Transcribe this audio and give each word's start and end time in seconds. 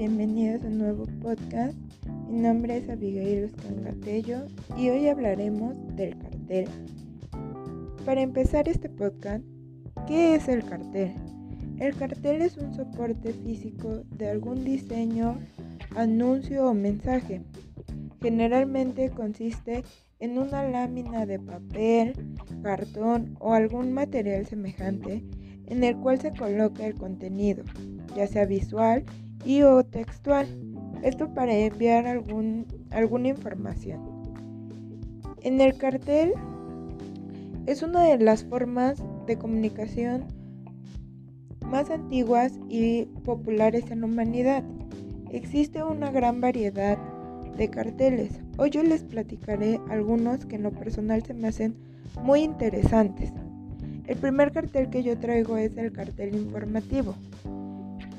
bienvenidos 0.00 0.64
a 0.64 0.68
un 0.68 0.78
nuevo 0.78 1.04
podcast. 1.20 1.76
Mi 2.30 2.38
nombre 2.38 2.78
es 2.78 2.88
Abigail 2.88 3.44
Uscangatello 3.44 4.46
y 4.74 4.88
hoy 4.88 5.08
hablaremos 5.08 5.76
del 5.94 6.16
cartel. 6.16 6.68
Para 8.06 8.22
empezar 8.22 8.66
este 8.66 8.88
podcast, 8.88 9.44
¿qué 10.06 10.36
es 10.36 10.48
el 10.48 10.64
cartel? 10.64 11.12
El 11.78 11.94
cartel 11.96 12.40
es 12.40 12.56
un 12.56 12.72
soporte 12.72 13.34
físico 13.34 14.02
de 14.08 14.30
algún 14.30 14.64
diseño, 14.64 15.38
anuncio 15.94 16.70
o 16.70 16.72
mensaje. 16.72 17.42
Generalmente 18.22 19.10
consiste 19.10 19.84
en 20.18 20.38
una 20.38 20.66
lámina 20.66 21.26
de 21.26 21.38
papel, 21.40 22.14
cartón 22.62 23.36
o 23.38 23.52
algún 23.52 23.92
material 23.92 24.46
semejante 24.46 25.22
en 25.66 25.84
el 25.84 25.98
cual 25.98 26.18
se 26.18 26.32
coloca 26.32 26.86
el 26.86 26.94
contenido, 26.94 27.64
ya 28.16 28.26
sea 28.26 28.46
visual 28.46 29.04
y 29.44 29.62
o 29.62 29.84
textual. 29.84 30.46
Esto 31.02 31.32
para 31.32 31.54
enviar 31.54 32.06
algún, 32.06 32.66
alguna 32.90 33.28
información. 33.28 34.00
En 35.42 35.60
el 35.60 35.76
cartel 35.76 36.34
es 37.66 37.82
una 37.82 38.04
de 38.04 38.18
las 38.18 38.44
formas 38.44 39.02
de 39.26 39.38
comunicación 39.38 40.24
más 41.66 41.90
antiguas 41.90 42.52
y 42.68 43.06
populares 43.24 43.90
en 43.90 44.00
la 44.00 44.06
humanidad. 44.06 44.64
Existe 45.30 45.82
una 45.82 46.10
gran 46.10 46.40
variedad 46.40 46.98
de 47.56 47.70
carteles. 47.70 48.40
Hoy 48.58 48.70
yo 48.70 48.82
les 48.82 49.04
platicaré 49.04 49.80
algunos 49.88 50.44
que 50.46 50.56
en 50.56 50.64
lo 50.64 50.72
personal 50.72 51.22
se 51.22 51.34
me 51.34 51.48
hacen 51.48 51.76
muy 52.22 52.40
interesantes. 52.40 53.32
El 54.06 54.16
primer 54.16 54.50
cartel 54.50 54.90
que 54.90 55.02
yo 55.02 55.16
traigo 55.18 55.56
es 55.56 55.76
el 55.76 55.92
cartel 55.92 56.34
informativo. 56.34 57.14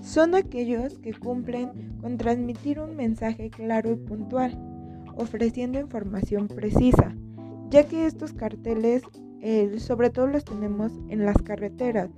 Son 0.00 0.34
aquellos 0.34 0.98
que 0.98 1.12
cumplen 1.12 1.98
con 2.00 2.16
transmitir 2.16 2.80
un 2.80 2.96
mensaje 2.96 3.50
claro 3.50 3.92
y 3.92 3.96
puntual, 3.96 4.58
ofreciendo 5.16 5.78
información 5.78 6.48
precisa, 6.48 7.14
ya 7.68 7.84
que 7.86 8.06
estos 8.06 8.32
carteles 8.32 9.02
sobre 9.78 10.10
todo 10.10 10.26
los 10.26 10.44
tenemos 10.44 10.92
en 11.08 11.24
las 11.24 11.36
carreteras, 11.38 12.10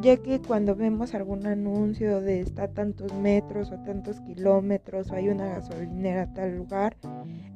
ya 0.00 0.16
que 0.16 0.40
cuando 0.40 0.74
vemos 0.74 1.14
algún 1.14 1.46
anuncio 1.46 2.20
de 2.20 2.40
está 2.40 2.68
tantos 2.68 3.14
metros 3.14 3.70
o 3.70 3.78
tantos 3.84 4.20
kilómetros 4.22 5.10
o 5.10 5.14
hay 5.14 5.28
una 5.28 5.46
gasolinera 5.46 6.22
a 6.22 6.34
tal 6.34 6.56
lugar, 6.56 6.96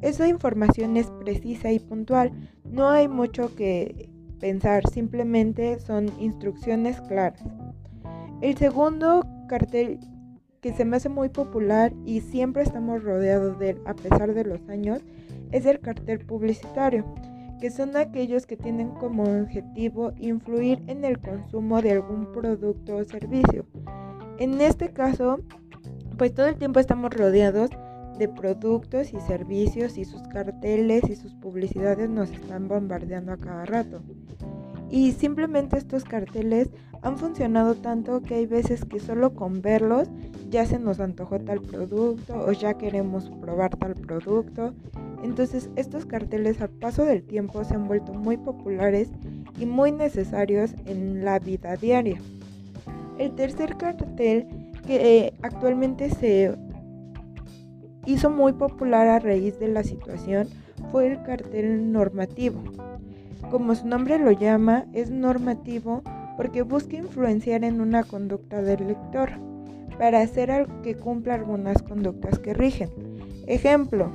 esa 0.03 0.29
información 0.29 0.97
es 0.97 1.11
precisa 1.11 1.73
y 1.73 1.81
puntual. 1.81 2.31
No 2.65 2.89
hay 2.91 3.09
mucho 3.09 3.55
que 3.57 4.09
pensar, 4.39 4.89
simplemente 4.89 5.81
son 5.81 6.07
instrucciones 6.21 7.01
claras. 7.01 7.43
El 8.41 8.57
segundo 8.57 9.27
cartel 9.49 9.99
que 10.61 10.73
se 10.73 10.85
me 10.85 10.97
hace 10.97 11.09
muy 11.09 11.29
popular 11.29 11.93
y 12.05 12.21
siempre 12.21 12.63
estamos 12.63 13.03
rodeados 13.03 13.59
de 13.59 13.71
él 13.71 13.81
a 13.87 13.95
pesar 13.95 14.35
de 14.35 14.45
los 14.45 14.61
años 14.69 15.01
es 15.53 15.67
el 15.67 15.81
cartel 15.81 16.25
publicitario, 16.25 17.05
que 17.61 17.71
son 17.71 17.97
aquellos 17.97 18.47
que 18.47 18.57
tienen 18.57 18.91
como 18.91 19.25
objetivo 19.25 20.13
influir 20.19 20.83
en 20.87 21.05
el 21.05 21.19
consumo 21.19 21.81
de 21.83 21.93
algún 21.93 22.33
producto 22.33 22.97
o 22.97 23.05
servicio. 23.05 23.67
En 24.39 24.61
este 24.61 24.91
caso, 24.93 25.41
pues 26.17 26.35
todo 26.35 26.47
el 26.47 26.57
tiempo 26.57 26.81
estamos 26.81 27.13
rodeados 27.13 27.71
de 28.19 28.29
productos 28.29 29.13
y 29.13 29.21
servicios 29.21 29.97
y 29.97 30.05
sus 30.05 30.23
carteles 30.29 31.09
y 31.09 31.17
sus 31.17 31.35
publicidades 31.35 32.11
nos 32.11 32.31
están 32.31 32.69
bombardeando 32.69 33.33
a 33.33 33.39
cada 33.39 33.65
rato. 33.65 34.03
Y 34.91 35.13
simplemente 35.13 35.77
estos 35.77 36.05
carteles 36.05 36.69
han 37.03 37.19
funcionado 37.19 37.75
tanto 37.75 38.23
que 38.23 38.35
hay 38.35 38.47
veces 38.47 38.85
que 38.85 39.01
solo 39.01 39.35
con 39.35 39.63
verlos 39.63 40.09
ya 40.51 40.65
se 40.67 40.79
nos 40.79 40.99
antojó 40.99 41.39
tal 41.39 41.61
producto 41.61 42.35
o 42.47 42.53
ya 42.53 42.75
queremos 42.75 43.31
probar 43.41 43.77
tal 43.77 43.95
producto. 43.95 44.75
Entonces 45.23 45.69
estos 45.77 46.07
carteles 46.07 46.61
al 46.61 46.71
paso 46.71 47.05
del 47.05 47.23
tiempo 47.23 47.65
se 47.65 47.75
han 47.75 47.87
vuelto 47.87 48.15
muy 48.15 48.37
populares 48.37 49.09
y 49.59 49.67
muy 49.67 49.93
necesarios 49.93 50.73
en 50.87 51.25
la 51.25 51.39
vida 51.39 51.77
diaria. 51.77 52.19
El 53.19 53.35
tercer 53.35 53.77
cartel 53.77 54.47
que 54.87 55.27
eh, 55.27 55.35
actualmente 55.43 56.09
se 56.11 56.57
hizo 58.07 58.31
muy 58.31 58.55
popular 58.55 59.07
a 59.09 59.19
raíz 59.19 59.59
de 59.59 59.69
la 59.69 59.83
situación 59.83 60.49
fue 60.91 61.09
el 61.09 61.23
cartel 61.23 61.93
normativo. 61.93 62.63
Como 63.51 63.75
su 63.75 63.87
nombre 63.87 64.19
lo 64.19 64.31
llama, 64.31 64.85
es 64.93 65.11
normativo 65.11 66.03
porque 66.37 66.63
busca 66.63 66.97
influenciar 66.97 67.65
en 67.65 67.81
una 67.81 68.05
conducta 68.05 68.63
del 68.63 68.89
lector 68.89 69.31
para 69.99 70.21
hacer 70.21 70.67
que 70.83 70.97
cumpla 70.97 71.35
algunas 71.35 71.83
conductas 71.83 72.39
que 72.39 72.55
rigen. 72.55 72.91
Ejemplo, 73.47 74.11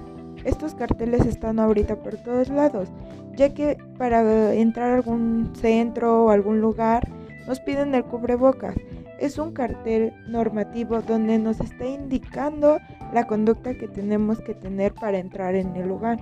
estos 0.45 0.75
carteles 0.75 1.25
están 1.25 1.59
ahorita 1.59 1.97
por 1.97 2.15
todos 2.17 2.49
lados, 2.49 2.89
ya 3.35 3.53
que 3.53 3.77
para 3.97 4.53
entrar 4.53 4.91
a 4.91 4.95
algún 4.95 5.51
centro 5.55 6.25
o 6.25 6.29
algún 6.29 6.61
lugar 6.61 7.07
nos 7.47 7.59
piden 7.59 7.93
el 7.95 8.05
cubrebocas 8.05 8.75
es 9.23 9.37
un 9.37 9.53
cartel 9.53 10.13
normativo 10.27 11.01
donde 11.01 11.39
nos 11.39 11.61
está 11.61 11.85
indicando 11.85 12.79
la 13.13 13.25
conducta 13.25 13.73
que 13.73 13.87
tenemos 13.87 14.41
que 14.41 14.53
tener 14.53 14.93
para 14.93 15.17
entrar 15.17 15.55
en 15.55 15.73
el 15.77 15.87
lugar. 15.87 16.19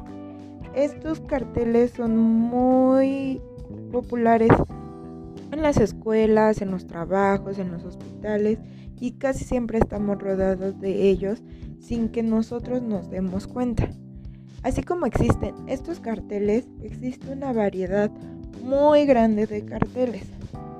Estos 0.76 1.20
carteles 1.20 1.92
son 1.92 2.18
muy 2.18 3.42
populares 3.92 4.52
en 5.52 5.62
las 5.62 5.78
escuelas, 5.78 6.62
en 6.62 6.72
los 6.72 6.88
trabajos, 6.88 7.59
en 7.59 7.72
los 7.72 7.84
hospitales 7.84 8.58
y 9.00 9.14
casi 9.14 9.44
siempre 9.44 9.80
estamos 9.80 10.18
rodeados 10.22 10.80
de 10.80 11.10
ellos 11.10 11.44
sin 11.80 12.10
que 12.10 12.24
nosotros 12.24 12.81
nos 12.81 13.10
demos 13.10 13.48
cuenta. 13.48 13.90
Así 14.64 14.84
como 14.84 15.08
existen 15.08 15.56
estos 15.68 16.00
carteles, 16.00 16.68
existe 16.81 17.34
una 17.34 17.52
variedad 17.52 18.12
muy 18.64 19.06
grande 19.06 19.48
de 19.48 19.66
carteles, 19.66 20.24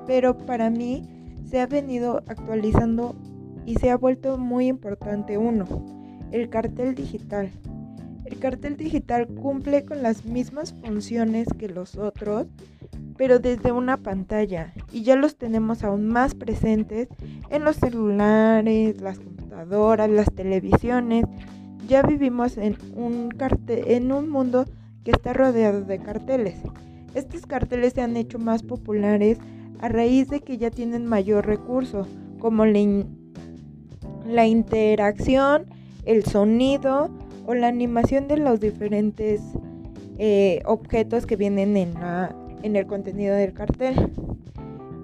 pero 0.06 0.38
para 0.38 0.70
mí 0.70 1.06
se 1.50 1.60
ha 1.60 1.66
venido 1.66 2.22
actualizando 2.28 3.14
y 3.66 3.74
se 3.74 3.90
ha 3.90 3.96
vuelto 3.96 4.38
muy 4.38 4.68
importante 4.68 5.36
uno, 5.36 5.66
el 6.30 6.48
cartel 6.48 6.94
digital. 6.94 7.50
El 8.32 8.38
cartel 8.38 8.78
digital 8.78 9.28
cumple 9.28 9.84
con 9.84 10.02
las 10.02 10.24
mismas 10.24 10.72
funciones 10.82 11.46
que 11.58 11.68
los 11.68 11.98
otros, 11.98 12.46
pero 13.18 13.38
desde 13.38 13.72
una 13.72 13.98
pantalla 13.98 14.72
y 14.90 15.02
ya 15.02 15.16
los 15.16 15.36
tenemos 15.36 15.84
aún 15.84 16.08
más 16.08 16.34
presentes 16.34 17.08
en 17.50 17.62
los 17.62 17.76
celulares, 17.76 18.98
las 19.02 19.18
computadoras, 19.18 20.08
las 20.08 20.32
televisiones. 20.32 21.26
Ya 21.86 22.00
vivimos 22.02 22.56
en 22.56 22.78
un, 22.94 23.28
mundo 24.30 24.64
que 25.04 25.10
está 25.10 25.34
rodeado 25.34 25.82
de 25.82 25.98
carteles. 25.98 26.56
Estos 27.14 27.44
carteles 27.44 27.92
se 27.92 28.00
han 28.00 28.16
hecho 28.16 28.38
más 28.38 28.62
populares 28.62 29.36
a 29.78 29.90
raíz 29.90 30.30
de 30.30 30.40
que 30.40 30.56
ya 30.56 30.70
tienen 30.70 31.04
mayor 31.04 31.44
recurso, 31.44 32.06
como 32.38 32.64
la, 32.64 34.46
interacción, 34.46 35.66
el 36.06 36.24
sonido 36.24 37.10
o 37.46 37.54
la 37.54 37.68
animación 37.68 38.28
de 38.28 38.36
los 38.36 38.60
diferentes 38.60 39.40
eh, 40.18 40.62
objetos 40.64 41.26
que 41.26 41.36
vienen 41.36 41.76
en, 41.76 41.94
en 42.62 42.76
el 42.76 42.86
contenido 42.86 43.34
del 43.34 43.52
cartel. 43.52 43.94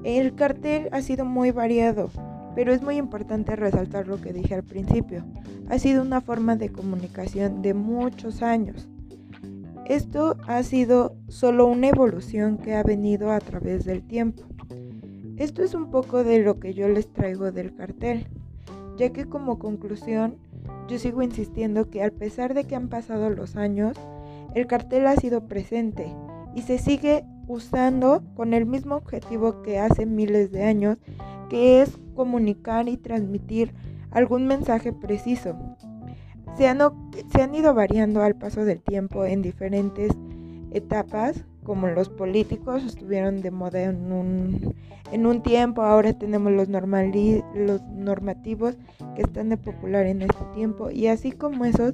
El 0.04 0.34
cartel 0.34 0.88
ha 0.92 1.02
sido 1.02 1.24
muy 1.24 1.50
variado, 1.50 2.10
pero 2.54 2.72
es 2.72 2.82
muy 2.82 2.96
importante 2.96 3.56
resaltar 3.56 4.06
lo 4.06 4.20
que 4.20 4.32
dije 4.32 4.54
al 4.54 4.62
principio. 4.62 5.24
Ha 5.68 5.78
sido 5.78 6.02
una 6.02 6.20
forma 6.20 6.56
de 6.56 6.70
comunicación 6.70 7.62
de 7.62 7.74
muchos 7.74 8.42
años. 8.42 8.88
Esto 9.86 10.36
ha 10.46 10.62
sido 10.62 11.16
solo 11.28 11.66
una 11.66 11.88
evolución 11.88 12.58
que 12.58 12.74
ha 12.74 12.82
venido 12.82 13.32
a 13.32 13.40
través 13.40 13.84
del 13.84 14.02
tiempo. 14.02 14.42
Esto 15.38 15.62
es 15.62 15.72
un 15.72 15.90
poco 15.90 16.24
de 16.24 16.40
lo 16.40 16.60
que 16.60 16.74
yo 16.74 16.88
les 16.88 17.08
traigo 17.12 17.52
del 17.52 17.74
cartel, 17.74 18.26
ya 18.98 19.10
que 19.10 19.24
como 19.24 19.58
conclusión 19.58 20.36
yo 20.88 20.98
sigo 20.98 21.22
insistiendo 21.22 21.90
que 21.90 22.02
a 22.02 22.10
pesar 22.10 22.54
de 22.54 22.64
que 22.64 22.76
han 22.76 22.88
pasado 22.88 23.30
los 23.30 23.56
años, 23.56 23.96
el 24.54 24.66
cartel 24.66 25.06
ha 25.06 25.16
sido 25.16 25.46
presente 25.46 26.14
y 26.54 26.62
se 26.62 26.78
sigue 26.78 27.24
usando 27.46 28.22
con 28.34 28.54
el 28.54 28.66
mismo 28.66 28.96
objetivo 28.96 29.62
que 29.62 29.78
hace 29.78 30.06
miles 30.06 30.50
de 30.50 30.64
años, 30.64 30.98
que 31.48 31.82
es 31.82 31.98
comunicar 32.14 32.88
y 32.88 32.96
transmitir 32.96 33.74
algún 34.10 34.46
mensaje 34.46 34.92
preciso. 34.92 35.56
Se 36.56 36.66
han, 36.66 36.78
se 37.32 37.42
han 37.42 37.54
ido 37.54 37.74
variando 37.74 38.22
al 38.22 38.34
paso 38.34 38.64
del 38.64 38.82
tiempo 38.82 39.24
en 39.24 39.42
diferentes 39.42 40.12
etapas, 40.70 41.44
como 41.68 41.86
los 41.86 42.08
políticos 42.08 42.82
estuvieron 42.82 43.42
de 43.42 43.50
moda 43.50 43.82
en 43.82 44.10
un, 44.10 44.74
en 45.12 45.26
un 45.26 45.42
tiempo, 45.42 45.82
ahora 45.82 46.14
tenemos 46.14 46.50
los, 46.50 46.66
los 46.70 47.82
normativos 47.92 48.78
que 49.14 49.20
están 49.20 49.50
de 49.50 49.58
popular 49.58 50.06
en 50.06 50.22
este 50.22 50.42
tiempo 50.54 50.90
y 50.90 51.08
así 51.08 51.30
como 51.30 51.66
esos 51.66 51.92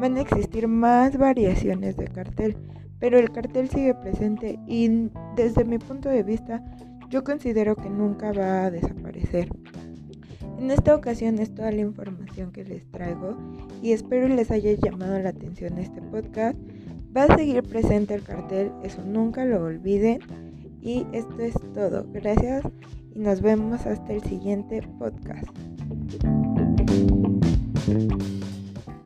van 0.00 0.16
a 0.16 0.20
existir 0.20 0.68
más 0.68 1.18
variaciones 1.18 1.96
de 1.96 2.06
cartel, 2.06 2.56
pero 3.00 3.18
el 3.18 3.32
cartel 3.32 3.68
sigue 3.68 3.94
presente 3.94 4.60
y 4.68 5.10
desde 5.34 5.64
mi 5.64 5.78
punto 5.80 6.08
de 6.08 6.22
vista 6.22 6.62
yo 7.10 7.24
considero 7.24 7.74
que 7.74 7.90
nunca 7.90 8.32
va 8.32 8.66
a 8.66 8.70
desaparecer. 8.70 9.48
En 10.60 10.70
esta 10.70 10.94
ocasión 10.94 11.40
es 11.40 11.52
toda 11.52 11.72
la 11.72 11.80
información 11.80 12.52
que 12.52 12.62
les 12.62 12.88
traigo 12.92 13.36
y 13.82 13.90
espero 13.90 14.28
les 14.28 14.52
haya 14.52 14.72
llamado 14.74 15.18
la 15.18 15.30
atención 15.30 15.78
este 15.78 16.00
podcast. 16.00 16.56
Va 17.16 17.24
a 17.24 17.36
seguir 17.36 17.62
presente 17.62 18.14
el 18.14 18.22
cartel, 18.22 18.70
eso 18.82 19.02
nunca 19.02 19.44
lo 19.46 19.64
olviden. 19.64 20.20
Y 20.82 21.06
esto 21.12 21.40
es 21.40 21.54
todo. 21.72 22.06
Gracias 22.12 22.62
y 23.14 23.20
nos 23.20 23.40
vemos 23.40 23.86
hasta 23.86 24.12
el 24.12 24.22
siguiente 24.22 24.82
podcast. 24.98 25.48